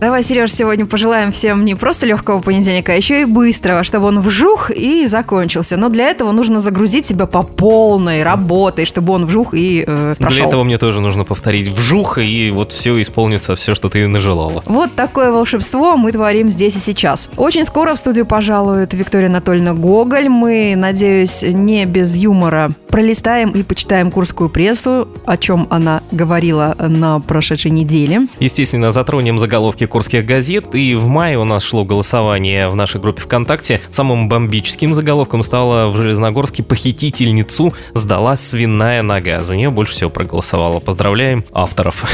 [0.00, 4.20] Давай, Сереж, сегодня пожелаем всем не просто легкого понедельника, а еще и быстрого, чтобы он
[4.20, 5.76] вжух и закончился.
[5.76, 10.36] Но для этого нужно загрузить себя по полной работой, чтобы он вжух и э, прошел.
[10.36, 14.62] Для этого мне тоже нужно повторить вжух, и вот все исполнится, все, что ты нажелала.
[14.66, 17.28] Вот такое волшебство мы творим здесь и сейчас.
[17.36, 20.28] Очень скоро в студию пожалует Виктория Анатольевна Гоголь.
[20.28, 27.18] Мы, надеюсь, не без юмора пролистаем и почитаем курскую прессу, о чем она говорила на
[27.18, 28.28] прошедшей неделе.
[28.38, 33.22] Естественно, затронем заголовки курских газет, и в мае у нас шло голосование в нашей группе
[33.22, 33.80] ВКонтакте.
[33.90, 39.40] Самым бомбическим заголовком стало в Железногорске похитительницу сдала свиная нога.
[39.40, 40.80] За нее больше всего проголосовало.
[40.80, 42.04] Поздравляем авторов.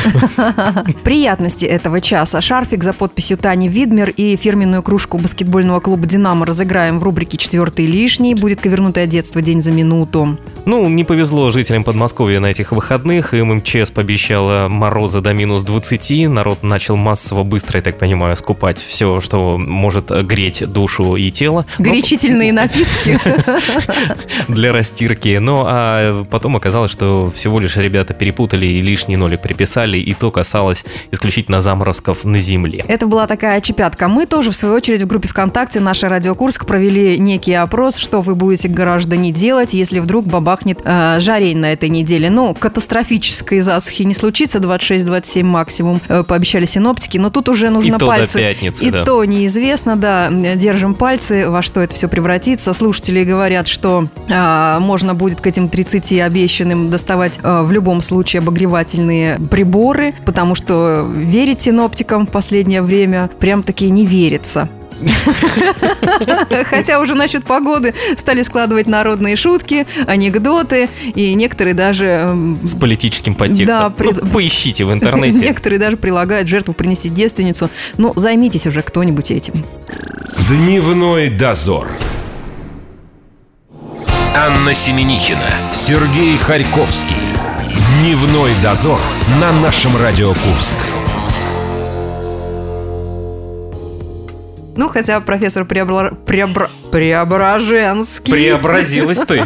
[1.05, 2.41] Приятности этого часа.
[2.41, 7.87] Шарфик за подписью Тани Видмер и фирменную кружку баскетбольного клуба «Динамо» разыграем в рубрике «Четвертый
[7.87, 8.35] лишний».
[8.35, 10.39] Будет ковернутое детство день за минуту.
[10.67, 13.35] Ну, не повезло жителям Подмосковья на этих выходных.
[13.35, 16.29] Им МЧС пообещала мороза до минус 20.
[16.29, 21.67] Народ начал массово быстро, я так понимаю, скупать все, что может греть душу и тело.
[21.79, 23.19] Ну, Горячительные напитки.
[24.49, 25.39] Для растирки.
[25.41, 30.31] Ну, а потом оказалось, что всего лишь ребята перепутали и лишний нолик приписали, и то
[30.31, 32.85] касалось исключительно заморозков на земле.
[32.89, 34.09] Это была такая чепятка.
[34.09, 38.21] Мы тоже, в свою очередь, в группе ВКонтакте «Наша Радио Курск» провели некий опрос, что
[38.21, 42.31] вы будете, граждане, делать, если вдруг бабахнет э, жарень на этой неделе.
[42.31, 47.99] Ну, катастрофической засухи не случится, 26-27 максимум, э, пообещали синоптики, но тут уже нужно И
[47.99, 48.33] то пальцы.
[48.35, 49.05] до пятницы, и да.
[49.05, 50.29] то неизвестно, да.
[50.31, 52.73] Держим пальцы, во что это все превратится.
[52.73, 58.41] Слушатели говорят, что а, можно будет к этим 30 обещанным доставать а, в любом случае
[58.41, 64.69] обогревательные приборы, потому что верить синоптикам в последнее время прям-таки не верится.
[66.71, 72.05] Хотя уже насчет погоды стали складывать народные шутки, анекдоты, и некоторые даже...
[72.07, 73.67] эм, С политическим подтекстом.
[73.67, 75.39] Да, Ну, пред- поищите в интернете.
[75.39, 77.71] Некоторые даже прилагают жертву принести девственницу.
[77.99, 79.55] Ну, займитесь уже кто-нибудь этим.
[80.49, 81.89] Дневной дозор.
[84.37, 87.17] Анна Семенихина, Сергей Харьковский.
[88.01, 89.01] Дневной дозор
[89.41, 90.77] на нашем Радио Курск.
[94.77, 98.33] Ну, хотя профессор Преобра- Преобра- Преображенский...
[98.33, 99.45] Преобразилась ты.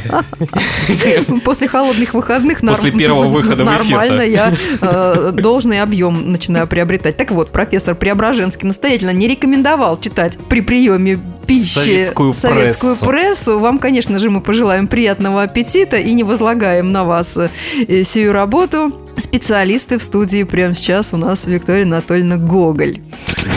[1.44, 7.16] После холодных выходных норм- После первого выхода нормально я э, должный объем начинаю приобретать.
[7.16, 13.06] Так вот, профессор Преображенский настоятельно не рекомендовал читать при приеме пищи Советскую советскую прессу.
[13.06, 13.59] прессу.
[13.59, 18.95] Вам, конечно же, мы пожелаем приятного аппетита и не возлагаем на вас э, сию работу.
[19.19, 23.00] Специалисты в студии прямо сейчас у нас Виктория Анатольевна Гоголь.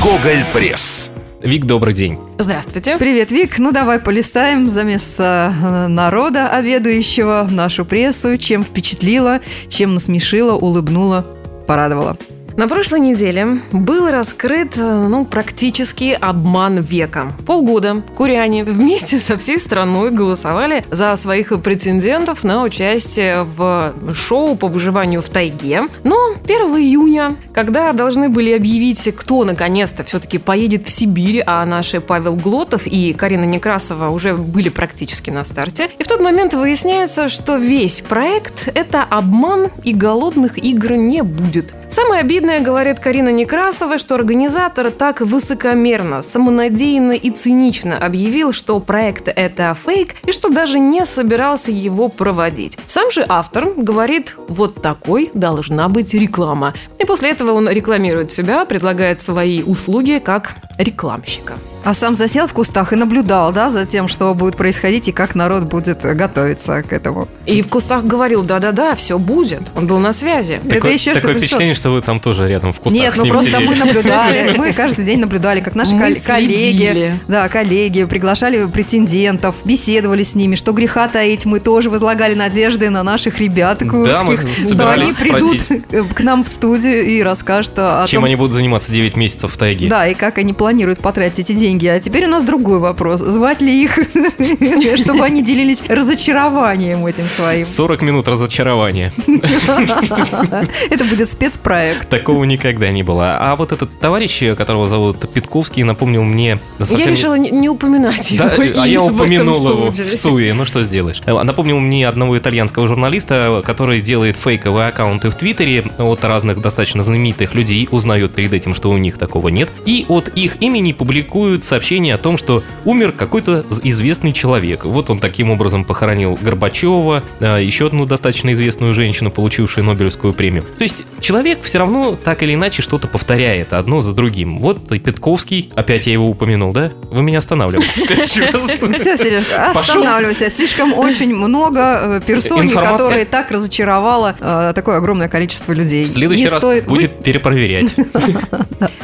[0.02, 1.11] Гоголь Пресс.
[1.44, 2.20] Вик, добрый день.
[2.38, 2.98] Здравствуйте.
[2.98, 3.58] Привет, Вик.
[3.58, 11.26] Ну, давай полистаем за место э, народа, обедающего нашу прессу, чем впечатлила, чем насмешила, улыбнула,
[11.66, 12.16] порадовала.
[12.58, 17.32] На прошлой неделе был раскрыт, э, ну, практически обман века.
[17.46, 24.68] Полгода куряне вместе со всей страной голосовали за своих претендентов на участие в шоу по
[24.68, 25.84] выживанию в тайге.
[26.04, 32.02] Но 1 июня, когда должны были объявить, кто наконец-то все-таки поедет в Сибирь, а наши
[32.02, 37.30] Павел Глотов и Карина Некрасова уже были практически на старте, и в тот момент выясняется,
[37.30, 41.74] что весь проект– это обман и голодных игр не будет.
[41.90, 49.28] Самое обидное, говорит Карина Некрасова, что организатор так высокомерно, самонадеянно и цинично объявил, что проект–
[49.36, 52.78] это фейк, и что даже не собирался его проводить.
[52.88, 56.74] Сам же автор говорит, вот такой должна быть реклама.
[57.00, 61.54] И после этого он рекламирует себя, предлагает свои услуги как рекламщика.
[61.84, 65.34] А сам засел в кустах и наблюдал, да, за тем, что будет происходить и как
[65.34, 67.28] народ будет готовиться к этому.
[67.48, 69.64] И в кустах говорил, да-да-да, все будет.
[69.76, 70.60] Он был на связи.
[70.64, 73.18] Это Такое, еще такое что- впечатление, что вы там тоже рядом в кустах Нет, с
[73.18, 73.66] ну ним просто сидели.
[73.66, 77.20] мы наблюдали, мы каждый день наблюдали, как наши Мы кол- коллеги, следили.
[77.28, 83.02] да, коллеги приглашали претендентов, беседовали с ними, что греха таить, мы тоже возлагали надежды на
[83.02, 83.86] наших ребят Да,
[84.24, 88.26] мы курских, что собирались они придут к нам в студию и расскажут о Чем том,
[88.26, 89.88] они будут заниматься 9 месяцев в тайге?
[89.90, 91.71] да, и как они планируют потратить эти деньги.
[91.72, 93.20] А теперь у нас другой вопрос.
[93.22, 93.98] Звать ли их,
[94.98, 97.64] чтобы они делились разочарованием этим своим?
[97.64, 99.14] 40 минут разочарования.
[100.90, 102.10] Это будет спецпроект.
[102.10, 103.38] Такого никогда не было.
[103.40, 106.60] А вот этот товарищ, которого зовут Питковский, напомнил мне...
[106.80, 108.46] Я решила не, упоминать его
[108.76, 111.22] а я упомянул его в суе, ну что сделаешь.
[111.26, 117.04] Э, Напомнил мне одного итальянского журналиста, который делает фейковые аккаунты в Твиттере от разных достаточно
[117.04, 121.61] знаменитых людей, узнает перед этим, что у них такого нет, и от их имени публикуют
[121.62, 124.86] публикуют сообщение о том, что умер какой-то известный человек.
[124.86, 130.64] Вот он таким образом похоронил Горбачева, а, еще одну достаточно известную женщину, получившую Нобелевскую премию.
[130.78, 134.60] То есть человек все равно так или иначе что-то повторяет одно за другим.
[134.60, 136.92] Вот и Петковский, опять я его упомянул, да?
[137.12, 137.92] Вы меня останавливаете.
[137.92, 140.50] Все, Сереж, останавливайся.
[140.50, 146.06] Слишком очень много э, персон, которые так разочаровало э, такое огромное количество людей.
[146.06, 147.94] В следующий раз будет перепроверять.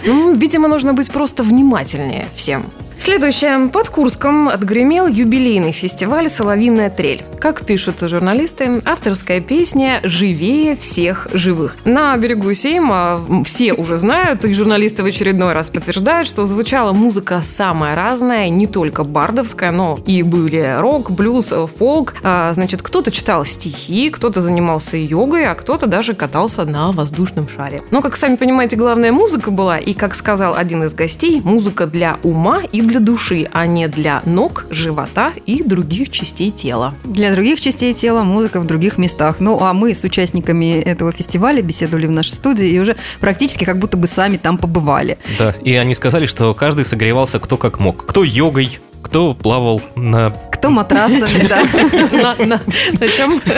[0.06, 2.87] Ну, видимо, нужно быть просто внимательнее всем.
[3.00, 3.70] Следующее.
[3.72, 7.24] Под Курском отгремел юбилейный фестиваль «Соловиная трель».
[7.40, 11.78] Как пишут журналисты, авторская песня «Живее всех живых».
[11.86, 17.42] На берегу Сейма все уже знают, и журналисты в очередной раз подтверждают, что звучала музыка
[17.44, 22.16] самая разная, не только бардовская, но и были рок, блюз, фолк.
[22.24, 27.82] А, значит, кто-то читал стихи, кто-то занимался йогой, а кто-то даже катался на воздушном шаре.
[27.92, 32.18] Но, как сами понимаете, главная музыка была, и, как сказал один из гостей, музыка для
[32.24, 36.96] ума и для души, а не для ног, живота и других частей тела.
[37.04, 39.38] Для других частей тела музыка в других местах.
[39.40, 43.78] Ну, а мы с участниками этого фестиваля беседовали в нашей студии и уже практически как
[43.78, 45.18] будто бы сами там побывали.
[45.38, 48.06] Да, и они сказали, что каждый согревался кто как мог.
[48.06, 52.36] Кто йогой, кто плавал на кто матрасами, да.
[53.00, 53.42] На чем?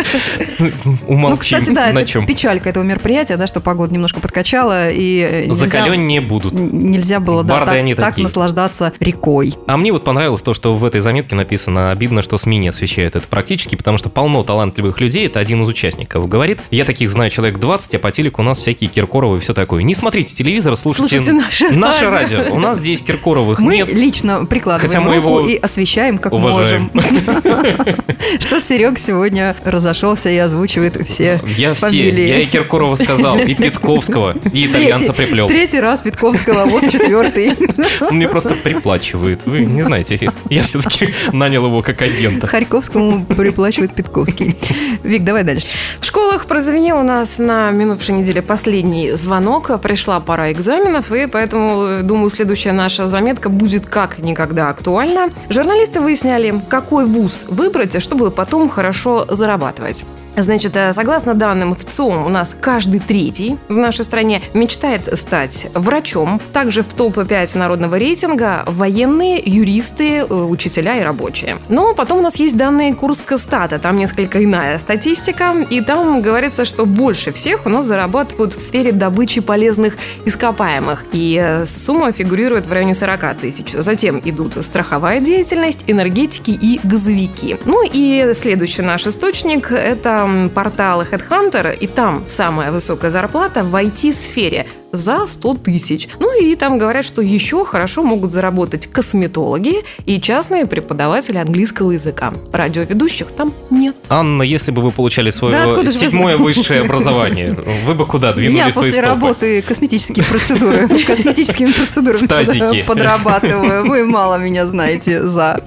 [1.07, 6.19] Ну, кстати, да, это печалька этого мероприятия, да, что погода немножко подкачала, и Закален не
[6.19, 6.53] будут.
[6.53, 7.65] Нельзя было, да,
[7.95, 9.55] так наслаждаться рекой.
[9.67, 13.15] А мне вот понравилось то, что в этой заметке написано, обидно, что СМИ не освещают
[13.15, 17.29] это практически, потому что полно талантливых людей, это один из участников говорит, я таких знаю
[17.29, 19.83] человек 20, а по телеку у нас всякие Киркоровы и все такое.
[19.83, 22.53] Не смотрите телевизор, слушайте, слушайте наше, радио.
[22.53, 23.93] У нас здесь Киркоровых мы нет.
[23.93, 26.83] Мы лично прикладываем Хотя мы руку его и освещаем как уважаем.
[26.83, 26.88] можем.
[28.39, 32.09] Что Серег сегодня разошелся и озвучивает все Я все.
[32.09, 35.47] Я и Киркорова сказал, и Петковского, и итальянца приплел.
[35.47, 37.53] Третий раз Петковского, вот четвертый.
[38.01, 39.45] Он мне просто приплачивает.
[39.45, 42.47] Вы не знаете, я все-таки нанял его как агента.
[42.47, 44.57] Харьковскому приплачивает Петковский.
[45.03, 45.67] Вик, давай дальше.
[45.99, 49.79] В школах прозвенел у нас на минувшей неделе последний звонок.
[49.81, 55.29] Пришла пора экзаменов, и поэтому, думаю, следующая наша заметка будет как никогда актуальна.
[55.49, 60.05] Журналисты выясняли, как какой вуз выбрать, чтобы потом хорошо зарабатывать.
[60.35, 66.39] Значит, э, согласно данным ВЦИОМ, у нас каждый третий в нашей стране мечтает стать врачом.
[66.53, 71.57] Также в топ-5 народного рейтинга военные, юристы, э, учителя и рабочие.
[71.69, 76.85] Но потом у нас есть данные Курска-стата, там несколько иная статистика, и там говорится, что
[76.85, 82.71] больше всех у нас зарабатывают в сфере добычи полезных ископаемых, и э, сумма фигурирует в
[82.71, 83.71] районе 40 тысяч.
[83.73, 87.57] Затем идут страховая деятельность, энергетики и газовики.
[87.65, 90.18] Ну и следующий наш источник– это
[90.53, 96.07] портала Headhunter, и там самая высокая зарплата в IT-сфере за 100 тысяч.
[96.19, 102.33] Ну и там говорят, что еще хорошо могут заработать косметологи и частные преподаватели английского языка.
[102.51, 103.95] Радиоведущих там нет.
[104.09, 108.71] Анна, если бы вы получали свое да, седьмое высшее образование, вы бы куда двинули Я
[108.71, 113.87] свои после работы косметические процедуры, косметическими процедурами подрабатываю.
[113.87, 115.63] Вы мало меня знаете за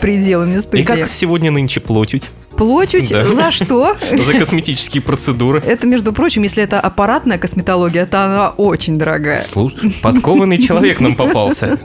[0.00, 0.82] пределами студии.
[0.82, 2.24] И как сегодня нынче платить?
[2.56, 3.24] Платить да.
[3.24, 3.96] за что?
[4.12, 5.62] За косметические процедуры.
[5.64, 9.38] Это, между прочим, если это аппаратная косметология, то она очень дорогая.
[9.38, 11.78] Слушай, подкованный человек нам попался.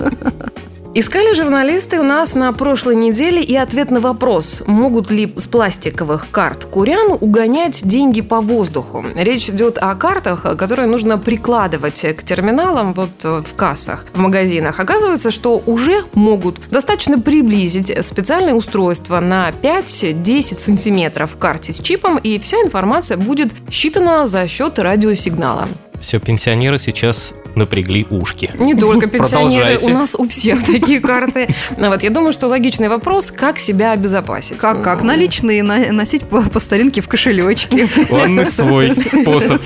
[0.95, 6.31] Искали журналисты у нас на прошлой неделе и ответ на вопрос, могут ли с пластиковых
[6.31, 9.05] карт курян угонять деньги по воздуху.
[9.15, 14.79] Речь идет о картах, которые нужно прикладывать к терминалам вот э, в кассах, в магазинах.
[14.79, 22.17] Оказывается, что уже могут достаточно приблизить специальное устройство на 5-10 сантиметров к карте с чипом,
[22.17, 25.67] и вся информация будет считана за счет радиосигнала.
[25.99, 28.51] Все, пенсионеры сейчас напрягли ушки.
[28.59, 31.53] Не только пенсионеры, у нас у всех такие карты.
[31.77, 34.57] Ну вот я думаю, что логичный вопрос, как себя обезопасить.
[34.57, 35.01] Как, как?
[35.01, 37.87] Наличные носить по, по старинке в кошелечке.
[38.09, 39.61] Ладно, свой способ.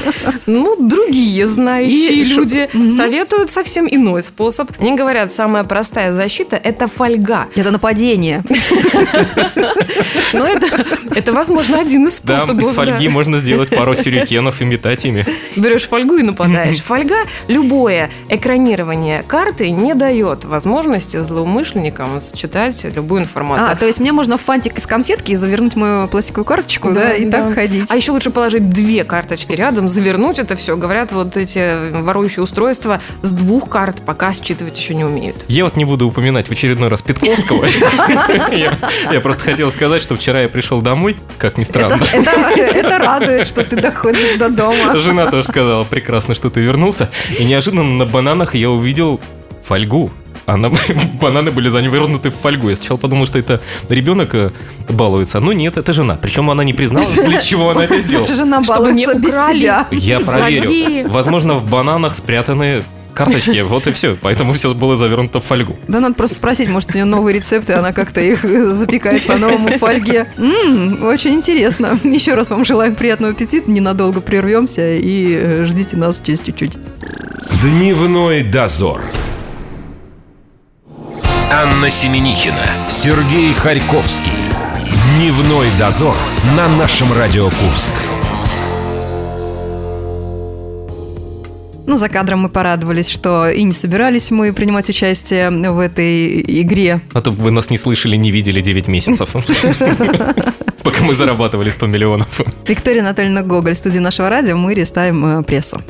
[0.45, 4.71] Ну, другие знающие И люди советуют совсем иной способ.
[4.79, 7.47] Они говорят, самая простая защита– это фольга.
[7.55, 8.43] Это нападение.
[10.33, 10.67] Но это,
[11.15, 12.63] это, возможно, один из способов.
[12.63, 15.25] Да, из фольги можно сделать пару сюрикенов и метать ими.
[15.55, 16.81] Берешь фольгу и нападаешь.
[16.81, 17.15] Фольга
[17.47, 23.71] любой любое экранирование карты не дает возможности злоумышленникам считать любую информацию.
[23.71, 27.13] А, то есть мне можно в фантик из конфетки завернуть мою пластиковую карточку, да, да
[27.13, 27.39] и да.
[27.39, 27.89] так ходить.
[27.89, 30.77] А еще лучше положить две карточки рядом, завернуть это все.
[30.77, 35.37] Говорят, вот эти ворующие устройства с двух карт пока считывать еще не умеют.
[35.47, 37.65] Я вот не буду упоминать в очередной раз Петковского.
[39.11, 42.03] Я просто хотел сказать, что вчера я пришел домой, как ни странно.
[42.13, 44.95] Это радует, что ты доходишь до дома.
[44.99, 47.09] Жена тоже сказала, прекрасно, что ты вернулся.
[47.39, 49.19] И неожиданно неожиданно на бананах я увидел
[49.63, 50.11] фольгу.
[50.45, 50.71] а на-
[51.21, 52.69] бананы были завернуты в фольгу.
[52.69, 54.51] Я сначала подумал, что это ребенок э,
[54.89, 55.39] балуется.
[55.39, 56.17] Но нет, это жена.
[56.21, 58.27] Причем она не призналась, для чего она это сделала.
[58.27, 59.71] Жена Чтобы не балуется украли.
[59.91, 61.09] Я проверю.
[61.09, 63.61] Возможно, в бананах спрятаны карточки.
[63.61, 64.15] Вот и все.
[64.21, 65.77] Поэтому все было завернуто в фольгу.
[65.87, 68.41] Да надо просто спросить, может, у нее новые рецепты, она как-то их
[68.73, 70.27] запекает по-новому в фольге.
[70.37, 71.99] М, очень интересно.
[72.03, 76.77] Еще раз вам желаем приятного аппетита, ненадолго прервемся и э, ждите нас через чуть-чуть.
[77.61, 79.01] Дневной дозор.
[81.51, 84.31] Анна Семенихина, Сергей Харьковский.
[85.15, 86.15] Дневной дозор
[86.57, 87.93] на нашем Радио Курск.
[91.85, 97.01] Ну, за кадром мы порадовались, что и не собирались мы принимать участие в этой игре.
[97.13, 99.29] А то вы нас не слышали, не видели 9 месяцев.
[100.83, 102.41] Пока мы зарабатывали 100 миллионов.
[102.67, 105.81] Виктория Анатольевна Гоголь, в студии нашего радио, мы ставим э, прессу.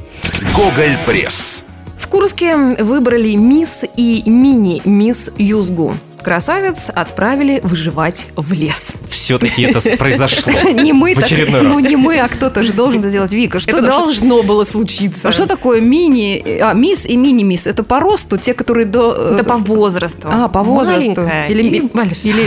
[0.56, 1.64] Гоголь Пресс.
[1.98, 5.96] В Курске выбрали мисс и мини-мисс Юзгу.
[6.24, 8.94] Красавец отправили выживать в лес.
[9.10, 10.54] Все-таки это произошло.
[10.74, 11.84] Не мы, В очередной ну раз.
[11.84, 13.32] не мы, а кто-то же должен это сделать.
[13.34, 15.28] Вика, что это должно было случиться.
[15.30, 17.68] А что такое мини, а мисс и мини-мисс?
[17.68, 19.14] Это по росту, те, которые до...
[19.18, 20.28] э, Это по возрасту.
[20.32, 21.30] А, по возрасту.
[21.50, 21.90] Или,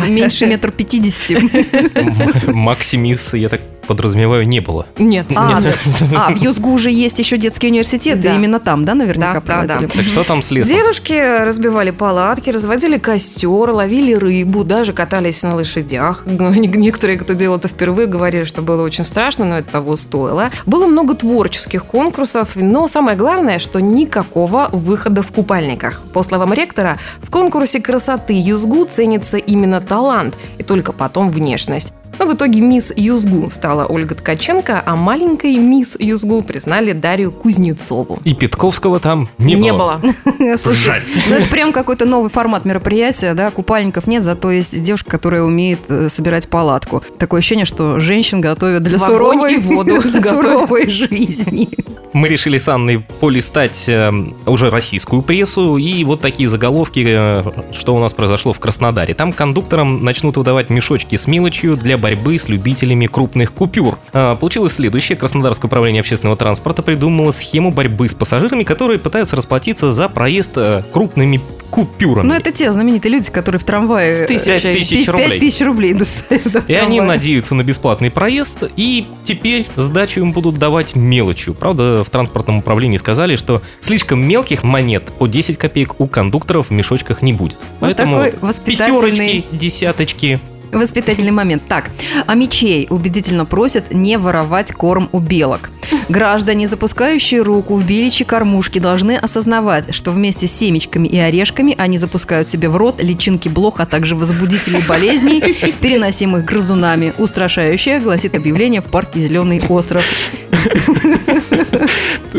[0.08, 1.34] меньше метр пятидесяти.
[1.94, 4.86] М- Максимис, я так подразумеваю, не было.
[4.98, 5.26] Нет.
[5.34, 5.78] А, нет.
[6.16, 8.32] а, в Юзгу уже есть еще детский университет, Да.
[8.32, 9.74] и именно там, да, наверняка Да, да, да.
[9.76, 9.86] проводили?
[9.98, 10.74] Так что там с лесом?
[10.76, 11.12] Девушки
[11.44, 16.22] разбивали палатки, разводили костер, ловили рыбу, даже катались на лошадях.
[16.26, 20.50] Некоторые, кто делал это впервые, говорили, что было очень страшно, но это того стоило.
[20.66, 26.00] Было много творческих конкурсов, но самое главное, что никакого выхода в купальниках.
[26.12, 31.92] По словам ректора, в конкурсе красоты Юзгу ценится именно талант и только потом внешность.
[32.18, 38.20] Но в итоге мисс Юзгу стала Ольга Ткаченко, а маленькой мисс Юзгу признали Дарью Кузнецову.
[38.24, 40.00] И Питковского там не, было.
[40.58, 41.02] Слушай, Жаль.
[41.28, 45.80] ну это прям какой-то новый формат мероприятия, да, купальников нет, зато есть девушка, которая умеет
[45.88, 47.02] э, собирать палатку.
[47.18, 51.68] Такое ощущение, что женщин готовят для В суровой, и воду для суровой жизни.
[52.12, 54.10] Мы решили с Анной полистать э,
[54.46, 59.14] уже российскую прессу, и вот такие заголовки, э, что у нас произошло в Краснодаре.
[59.14, 63.98] Там кондукторам начнут выдавать мешочки с мелочью для борьбы с любителями крупных купюр.
[64.12, 65.18] А, Получилось следующее.
[65.18, 70.82] Краснодарское управление общественного транспорта придумало схему борьбы с пассажирами, которые пытаются расплатиться за проезд э,
[70.92, 72.28] крупными купюрами.
[72.28, 74.14] Ну, это те знаменитые люди, которые в трамвае...
[74.14, 74.60] С э, тысячей.
[74.60, 75.40] Пять тысяч пять рублей.
[75.40, 76.70] тысяч рублей достают.
[76.70, 81.54] И они надеются на бесплатный проезд, и теперь сдачу им будут давать мелочью.
[81.54, 86.70] Правда, в транспортном управлении сказали, что слишком мелких монет по 10 копеек у кондукторов в
[86.70, 87.58] мешочках не будет.
[87.80, 90.40] Поэтому такой воспитательный- пятерочки, десяточки.
[90.72, 91.62] Воспитательный момент.
[91.68, 91.90] Так,
[92.26, 95.70] а мечей убедительно просят не воровать корм у белок.
[96.08, 101.98] Граждане, запускающие руку в беличьи кормушки, должны осознавать, что вместе с семечками и орешками они
[101.98, 105.40] запускают себе в рот личинки блох, а также возбудителей болезней,
[105.80, 107.12] переносимых грызунами.
[107.18, 110.04] Устрашающее, гласит объявление в парке «Зеленый остров».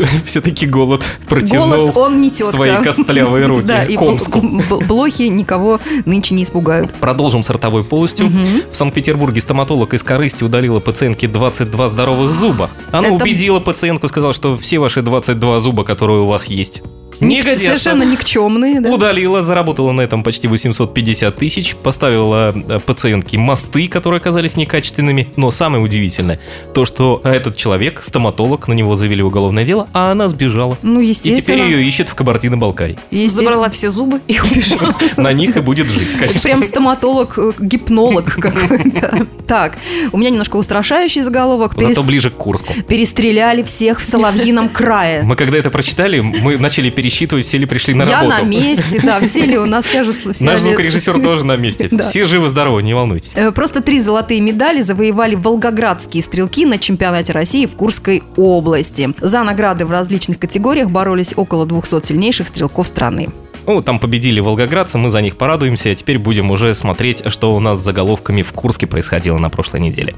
[0.24, 2.52] Все-таки голод протянул Голод, он не тетка.
[2.56, 4.38] свои костлявые руки Да, и к Омску.
[4.40, 6.92] бл- бл- блохи никого нынче не испугают.
[6.94, 8.30] Продолжим сортовой полостью.
[8.72, 12.70] В Санкт-Петербурге стоматолог из корысти удалила пациентке 22 здоровых зуба.
[12.92, 16.82] Она Это- убедила пациентку, сказала, что все ваши 22 зуба, которые у вас есть,
[17.20, 17.66] не Ник- годятся.
[17.66, 18.90] Совершенно никчемные, да?
[18.90, 25.28] Удалила, заработала на этом почти 850 тысяч, поставила э, пациентке мосты, которые оказались некачественными.
[25.36, 26.38] Но самое удивительное,
[26.74, 30.76] то, что этот человек, стоматолог, на него завели уголовное дело, а она сбежала.
[30.82, 31.62] Ну, И теперь естественно.
[31.62, 32.98] ее ищет в Кабардино-Балкарии.
[33.10, 33.50] естественно.
[33.50, 34.94] Забрала все зубы и убежала.
[35.16, 36.40] На них и будет жить, конечно.
[36.40, 39.26] Прям стоматолог, э, гипнолог какой-то.
[39.46, 39.78] Так,
[40.12, 41.72] у меня немножко устрашающий заголовок.
[41.76, 42.72] Зато ближе к Курску.
[42.86, 45.22] Перестреляли всех в Соловьином крае.
[45.22, 48.36] Мы когда это прочитали, мы начали пересчитывать, все ли пришли на Я работу.
[48.36, 50.12] на месте, да, все ли у нас вся же...
[50.12, 51.88] вся Наш звукорежиссер тоже на месте.
[51.90, 52.04] Да.
[52.04, 53.32] Все живы-здоровы, не волнуйтесь.
[53.34, 59.10] Э, Просто три золотые медали завоевали волгоградские стрелки на чемпионате России в Курской области.
[59.20, 63.28] За награды в различных категориях боролись около 200 сильнейших стрелков страны.
[63.66, 67.60] Ну, там победили волгоградцы, мы за них порадуемся, а теперь будем уже смотреть, что у
[67.60, 70.14] нас с заголовками в Курске происходило на прошлой неделе.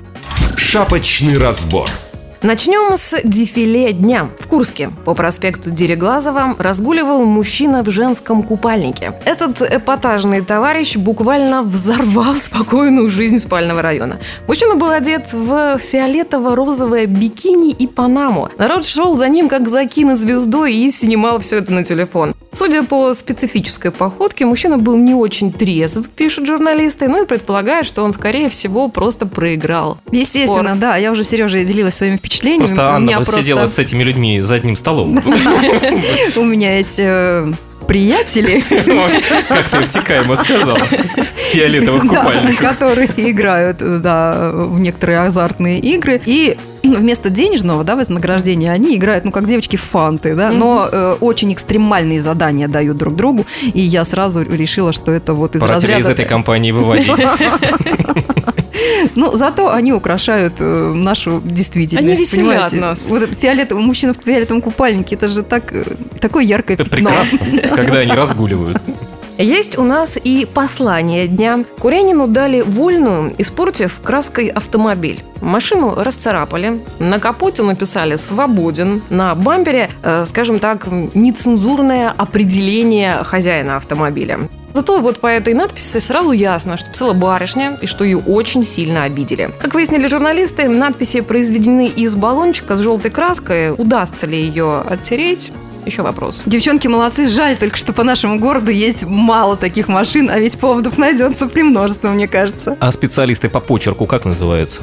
[0.56, 1.88] Шапочный разбор.
[2.42, 4.30] Начнем с дефиле дня.
[4.38, 9.12] В Курске по проспекту Дереглазова разгуливал мужчина в женском купальнике.
[9.26, 14.20] Этот эпатажный товарищ буквально взорвал спокойную жизнь спального района.
[14.48, 18.48] Мужчина был одет в фиолетово-розовое бикини и панаму.
[18.56, 22.34] Народ шел за ним как за кинозвездой и снимал все это на телефон.
[22.52, 28.02] Судя по специфической походке, мужчина был не очень трезв, пишут журналисты, ну и предполагают, что
[28.02, 29.98] он, скорее всего, просто проиграл.
[30.10, 30.78] Естественно, Спор.
[30.78, 32.66] да, я уже Сережа делилась своими впечатлениями.
[32.66, 35.16] Просто Анна вот сидела просто- с этими людьми за одним столом.
[36.36, 37.52] У меня есть э,
[37.86, 38.62] приятели,
[39.48, 40.80] Как ты обтекаемо сказала.
[41.52, 42.76] Фиолетовых да, купальниках.
[42.76, 46.20] которые играют да, в некоторые азартные игры.
[46.24, 46.56] И
[46.98, 52.20] вместо денежного да, вознаграждения они играют, ну, как девочки фанты, да, но э, очень экстремальные
[52.20, 53.46] задания дают друг другу.
[53.62, 56.00] И я сразу решила, что это вот из Пора разряда...
[56.00, 57.10] из этой компании выводить.
[59.14, 62.06] Ну, зато они украшают э, нашу действительность.
[62.06, 62.76] Они веселят понимаете?
[62.76, 63.06] нас.
[63.08, 65.84] Вот этот фиолетовый мужчина в фиолетовом купальнике, это же так, э,
[66.20, 67.10] такое яркое Это пятно.
[67.10, 68.80] прекрасно, когда они разгуливают.
[69.40, 71.64] Есть у нас и послание дня.
[71.78, 75.20] Курянину дали вольную, испортив краской автомобиль.
[75.40, 84.40] Машину расцарапали, на капоте написали «свободен», на бампере, э, скажем так, нецензурное определение хозяина автомобиля.
[84.74, 89.04] Зато вот по этой надписи сразу ясно, что писала барышня и что ее очень сильно
[89.04, 89.52] обидели.
[89.58, 93.70] Как выяснили журналисты, надписи произведены из баллончика с желтой краской.
[93.72, 95.50] Удастся ли ее оттереть?
[95.86, 96.42] Еще вопрос.
[96.46, 100.98] Девчонки молодцы, жаль только, что по нашему городу есть мало таких машин, а ведь поводов
[100.98, 102.76] найдется премножество, мне кажется.
[102.80, 104.82] А специалисты по почерку как называются?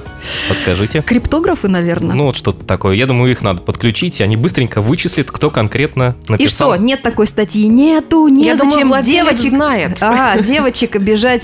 [0.49, 1.01] Подскажите.
[1.01, 2.15] Криптографы, наверное.
[2.15, 2.95] Ну вот что-то такое.
[2.95, 6.73] Я думаю, их надо подключить, и они быстренько вычислят, кто конкретно И написал.
[6.73, 7.67] что, нет такой статьи?
[7.67, 9.49] Нету, Я думаю, незачем владелец девочек...
[9.51, 9.97] знает.
[10.07, 11.43] А, девочек обижать,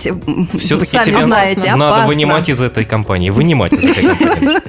[0.57, 2.07] Все-таки сами знаете, надо опасно.
[2.07, 3.29] вынимать из этой компании.
[3.29, 4.59] Вынимать из этой компании.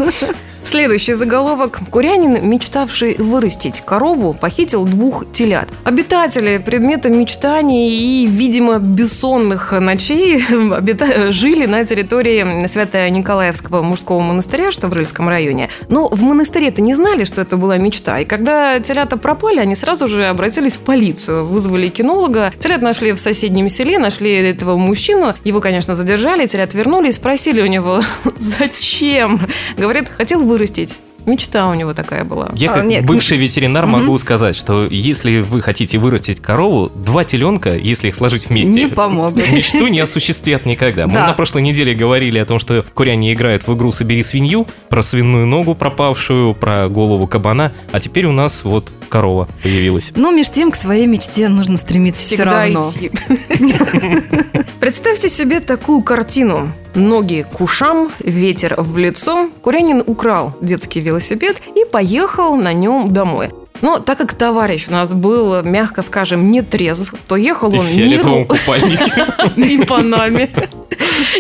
[0.65, 1.79] Следующий заголовок.
[1.91, 5.69] Курянин, мечтавший вырастить корову, похитил двух телят.
[5.85, 14.89] Обитатели предмета мечтаний и, видимо, бессонных ночей обита- жили на территории Свято-Николаевского мужского монастыря, что
[14.89, 15.69] в Рыльском районе.
[15.89, 18.21] Но в монастыре-то не знали, что это была мечта.
[18.21, 22.53] И когда телята пропали, они сразу же обратились в полицию, вызвали кинолога.
[22.59, 25.35] Телят нашли в соседнем селе, нашли этого мужчину.
[25.45, 28.01] Его, конечно, задержали, телят вернули и спросили у него,
[28.39, 29.41] зачем?
[29.77, 30.99] Говорит, хотел вырастить.
[31.27, 32.53] Мечта у него такая была.
[32.55, 37.25] Я А, как нет, бывший ветеринар могу сказать, что если вы хотите вырастить корову, два
[37.25, 39.37] теленка, если их сложить вместе, Не помогут.
[39.51, 41.07] мечту не осуществят никогда.
[41.07, 41.27] Мы Да.
[41.29, 45.47] на прошлой неделе говорили о том, что куряне играют в игру «Собери свинью», про свиную
[45.47, 50.13] ногу пропавшую, про голову кабана, а теперь у нас вот корова появилась.
[50.15, 52.91] Но меж тем к своей мечте нужно стремиться все Всегда равно.
[52.91, 53.11] идти.
[54.79, 56.71] Представьте себе такую картину.
[56.95, 59.51] Ноги к ушам, ветер в лицо.
[59.63, 63.51] Курянин украл детский велосипед и поехал на нем домой.
[63.83, 67.97] Но так как товарищ у нас был, мягко скажем, не трезв, то ехал он в
[69.57, 70.51] не и Панаме.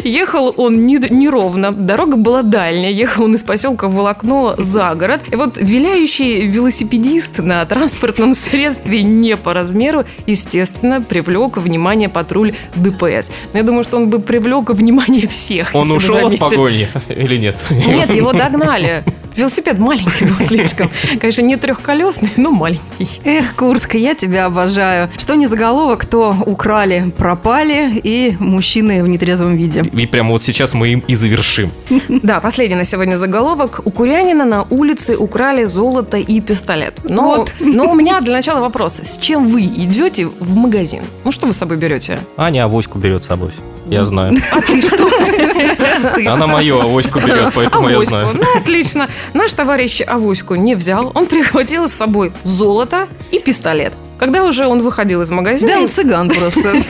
[0.03, 5.21] Ехал он не- неровно, дорога была дальняя, ехал он из поселка Волокно за город.
[5.31, 13.31] И вот виляющий велосипедист на транспортном средстве не по размеру, естественно, привлек внимание патруль ДПС.
[13.53, 15.71] Но я думаю, что он бы привлек внимание всех.
[15.75, 17.57] Он ушел от погони или нет?
[17.71, 19.03] Нет, его догнали.
[19.37, 20.91] Велосипед маленький был слишком.
[21.21, 23.09] Конечно, не трехколесный, но маленький.
[23.25, 25.09] Эх, Курска, я тебя обожаю.
[25.19, 29.83] Что не заголовок, то украли, пропали и мужчины в нетрезвом виде.
[29.83, 31.71] И прямо вот сейчас мы им и завершим.
[32.25, 33.81] Да, последний на сегодня заголовок.
[33.85, 37.01] У Курянина на улице украли золото и пистолет.
[37.05, 37.53] Но, Вот.
[37.61, 39.01] но у меня для начала вопрос.
[39.03, 41.03] С чем вы идете в магазин?
[41.25, 42.19] Ну, что вы с собой берете?
[42.37, 43.51] Аня авоську берет с собой.
[43.87, 44.35] Я знаю.
[44.53, 45.09] А ты что?
[46.33, 48.31] Она мою авоську берет, поэтому я знаю.
[48.35, 49.09] Ну, отлично.
[49.35, 51.11] Наш товарищ авоську не взял.
[51.15, 53.93] Он прихватил с собой золото и пистолет.
[54.19, 55.73] Когда уже он выходил из магазина...
[55.73, 56.83] Да, он цыган просто.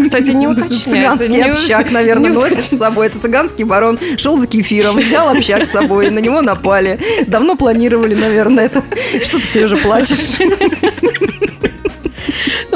[0.00, 0.90] Кстати, не уточняется.
[0.90, 3.08] Цыганский общак, наверное, носит с собой.
[3.08, 3.98] Это цыганский барон.
[4.16, 6.98] Шел за кефиром, взял общак с собой, на него напали.
[7.26, 8.82] Давно планировали, наверное, это.
[9.22, 10.38] Что ты, Сережа, плачешь?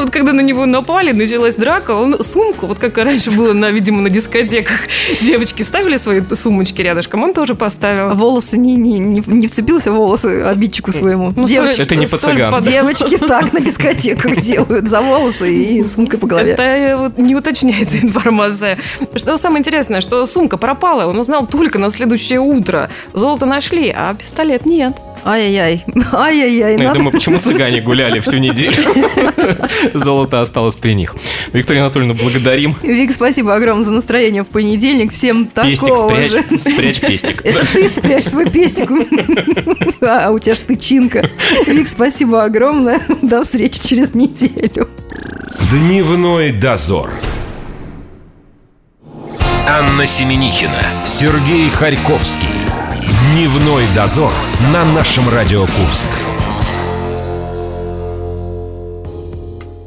[0.04, 4.02] Вот когда на него напали, началась драка, он сумку, вот как раньше было, на, видимо,
[4.02, 4.80] на дискотеках,
[5.22, 8.10] девочки ставили свои сумочки рядышком, он тоже поставил.
[8.10, 11.32] Волосы не, не, не, не вцепился в волосы обидчику своему.
[11.34, 12.54] Ну, Девочки, Это не по-цыгански.
[12.62, 16.52] под- девочки так на дискотеках делают за волосы и сумкой по голове.
[16.52, 18.76] Это э, вот не уточняется информация.
[19.14, 22.90] Что самое интересное, что сумка пропала, он узнал только на следующее утро.
[23.14, 24.92] Золото нашли, а пистолет нет.
[25.24, 25.84] Ай-яй-яй.
[26.12, 26.76] Ай-яй-яй.
[26.76, 28.76] Ну, Я думаю, почему цыгане гуляли всю неделю?
[29.94, 31.16] Золото осталось при них.
[31.52, 32.76] Виктория Анатольевна, благодарим.
[32.82, 35.12] Вик, спасибо огромное за настроение в понедельник.
[35.12, 36.42] Всем Пестик такого же.
[36.42, 37.40] спрячь, спрячь пестик.
[37.44, 38.90] Это ты спрячь свой пестик.
[40.02, 41.30] А у тебя ж тычинка.
[41.66, 43.00] Вик, спасибо огромное.
[43.22, 44.88] До встречи через неделю.
[45.70, 47.10] Дневной дозор.
[49.66, 52.48] Анна Семенихина, Сергей Харьковский.
[53.08, 54.32] Дневной дозор
[54.72, 56.08] на нашем Радио Курск.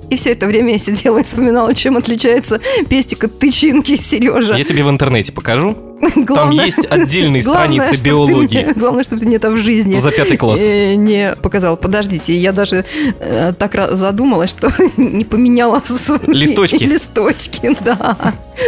[0.09, 4.55] И все это время я сидела и вспоминала, чем отличается пестик от тычинки, Сережа.
[4.55, 5.75] Я тебе в интернете покажу.
[6.27, 8.63] Там есть отдельные страницы чтобы ты биологии.
[8.63, 10.59] мне- главное, чтобы ты мне это в жизни За пятый класс.
[10.61, 11.75] э, не показал.
[11.75, 12.85] Подождите, я даже
[13.19, 16.83] э, так задумалась, что не поменяла свои Листочки.
[16.83, 18.15] Листочки, да.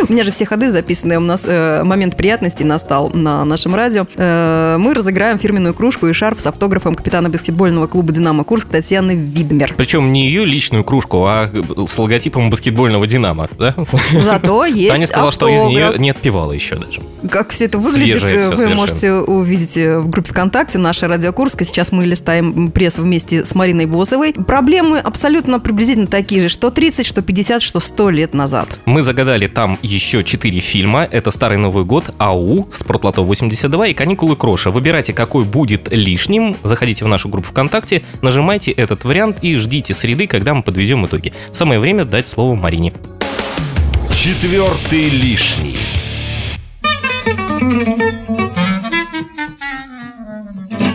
[0.08, 1.17] У меня же все ходы записаны.
[1.17, 4.06] У нас э, момент приятности настал на нашем радио.
[4.15, 9.12] Э, мы разыграем фирменную кружку и шарф с автографом капитана баскетбольного клуба «Динамо Курск» Татьяны
[9.15, 9.73] Видмер.
[9.78, 11.49] Причем не ее личную кружку, а
[11.88, 13.49] с логотипом баскетбольного «Динамо».
[13.58, 13.75] Да?
[14.13, 17.02] Зато есть Таня сказала, что из нее не отпевала еще даже.
[17.30, 18.75] Как все это выглядит, Свежее э, всё вы совершенно.
[18.75, 21.65] можете увидеть э, в группе ВКонтакте «Наша Радио Курска».
[21.65, 24.34] Сейчас мы листаем пресс вместе с Мариной Босовой.
[24.34, 28.80] Проблемы абсолютно приблизительно такие же, что 30, что 50, что 100 лет назад.
[28.86, 31.07] Мы загадали там еще четыре фильма.
[31.09, 34.69] Это «Старый Новый год», «АУ», «Спортлото 82» и «Каникулы Кроша».
[34.69, 36.55] Выбирайте, какой будет лишним.
[36.63, 41.33] Заходите в нашу группу ВКонтакте, нажимайте этот вариант и ждите среды, когда мы подведем итоги.
[41.51, 42.93] Самое время дать слово Марине.
[44.13, 45.78] Четвертый лишний.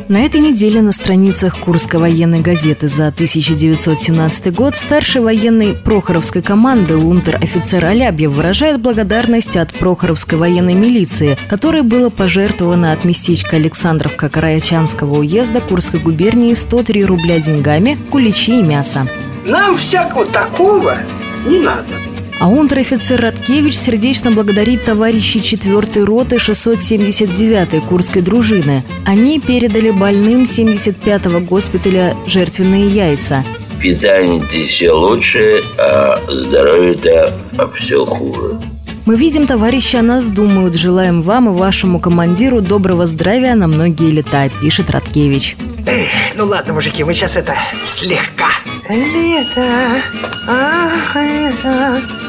[0.08, 6.96] На этой неделе на страницах Курской военной газеты за 1917 год старший военный Прохоровской команды
[6.96, 15.20] унтер-офицер Алябьев выражает благодарность от Прохоровской военной милиции, которой было пожертвовано от местечка Александровка Караячанского
[15.20, 19.08] уезда Курской губернии 103 рубля деньгами, куличи и мясо.
[19.46, 20.98] Нам всякого такого
[21.46, 22.03] не надо.
[22.40, 28.84] А унтер-офицер Радкевич сердечно благодарит товарищей 4-й роты 679-й Курской дружины.
[29.06, 33.44] Они передали больным 75-го госпиталя жертвенные яйца.
[33.80, 37.38] Питание-то все лучше, а здоровье-то
[37.78, 38.60] все хуже.
[39.06, 40.74] Мы видим, товарищи о нас думают.
[40.74, 45.56] Желаем вам и вашему командиру доброго здравия на многие лета, пишет Радкевич.
[45.86, 47.54] Эх, ну ладно, мужики, мы сейчас это
[47.86, 48.48] слегка.
[48.88, 50.02] Лето,
[50.48, 52.23] ах, лето.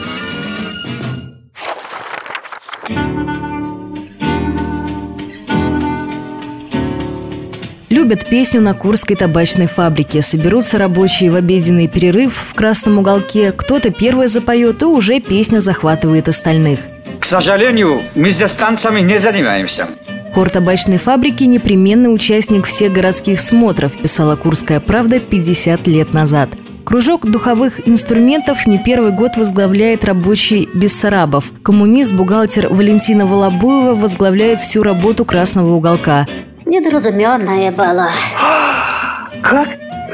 [8.05, 10.21] Любят песню на Курской табачной фабрике.
[10.21, 13.51] Соберутся рабочие в обеденный перерыв в красном уголке.
[13.51, 16.81] Кто-то первый запоет, и уже песня захватывает остальных.
[17.19, 19.87] К сожалению, мы здесь танцами не занимаемся.
[20.35, 26.49] Хор табачной фабрики– непременный участник всех городских смотров, писала «Курская правда» 50 лет назад.
[26.85, 31.51] Кружок духовых инструментов не первый год возглавляет рабочий Бессарабов.
[31.63, 36.27] Коммунист-бухгалтер Валентина Волобуева возглавляет всю работу «Красного уголка».
[36.65, 38.09] Недоразуменная была.
[39.43, 39.69] Как?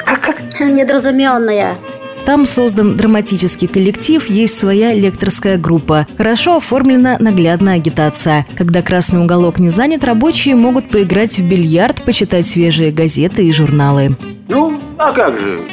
[0.05, 0.59] Как, как?
[0.59, 1.77] Недоразуменная.
[2.25, 6.05] Там создан драматический коллектив, есть своя лекторская группа.
[6.17, 8.45] Хорошо оформлена наглядная агитация.
[8.57, 14.09] Когда красный уголок не занят, рабочие могут поиграть в бильярд, почитать свежие газеты и журналы.
[14.49, 15.67] Ну, а как же?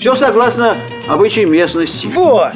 [0.00, 0.76] Все согласно
[1.08, 2.06] обычаям местности.
[2.08, 2.52] Вот.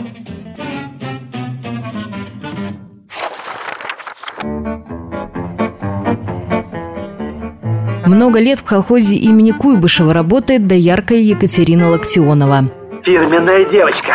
[8.08, 12.70] Много лет в колхозе имени Куйбышева работает дояркая Екатерина Локтионова.
[13.02, 14.14] Фирменная девочка.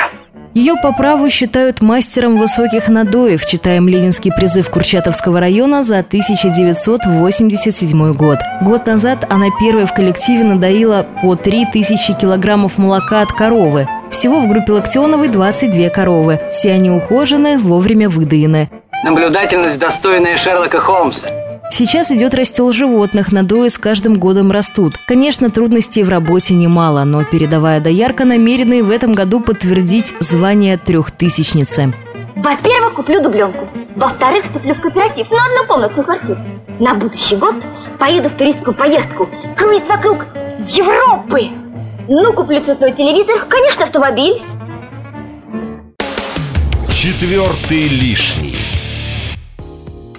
[0.56, 8.40] Ее по праву считают мастером высоких надоев, читаем ленинский призыв Курчатовского района за 1987 год.
[8.62, 13.88] Год назад она первой в коллективе надоила по 3000 килограммов молока от коровы.
[14.10, 16.40] Всего в группе Локтионовой 22 коровы.
[16.50, 18.72] Все они ухожены, вовремя выдаены.
[19.04, 21.43] Наблюдательность, достойная Шерлока Холмса.
[21.76, 25.00] Сейчас идет растел животных, надои с каждым годом растут.
[25.08, 30.78] Конечно, трудностей в работе немало, но передовая доярка намерена и в этом году подтвердить звание
[30.78, 31.92] трехтысячницы.
[32.36, 33.68] Во-первых, куплю дубленку.
[33.96, 36.38] Во-вторых, вступлю в кооператив на однокомнатную квартиру.
[36.78, 37.56] На будущий год
[37.98, 39.28] поеду в туристскую поездку.
[39.58, 40.28] Круиз вокруг
[40.60, 41.48] Европы.
[42.08, 44.44] Ну, куплю цветной телевизор, конечно, автомобиль.
[46.92, 48.63] Четвертый лишний.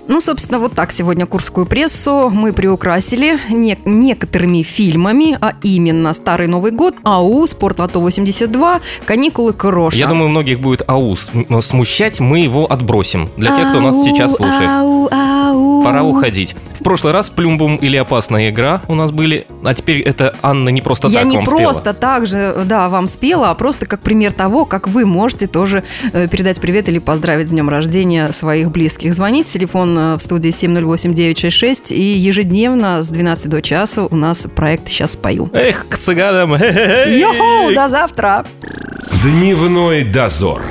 [0.06, 6.46] Ну, собственно, вот так сегодня курскую прессу мы приукрасили не- некоторыми фильмами, а именно «Старый
[6.46, 9.96] Новый год», «АУ», «Спортлото-82», «Каникулы Кроша».
[9.96, 13.30] Я думаю, многих будет АУ см- смущать, мы его отбросим.
[13.38, 14.68] Для тех, кто нас сейчас слушает.
[14.70, 15.33] ау, ау.
[15.84, 16.56] Пора уходить.
[16.78, 20.80] В прошлый раз Плюмбум или опасная игра у нас были, а теперь это Анна не
[20.82, 21.94] просто Я так не вам просто спела.
[21.94, 26.28] так же, да, вам спела, а просто как пример того, как вы можете тоже э,
[26.28, 29.14] передать привет или поздравить с днем рождения своих близких.
[29.14, 34.88] Звонить, телефон э, в студии 708-966, и ежедневно с 12 до часа у нас проект
[34.88, 35.48] «Сейчас спою».
[35.52, 36.54] Эх, к цыганам.
[36.54, 38.44] Йоху, до завтра!
[39.22, 40.62] Дневной дозор.